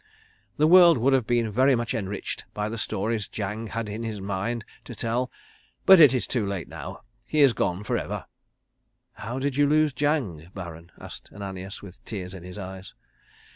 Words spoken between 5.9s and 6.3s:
it is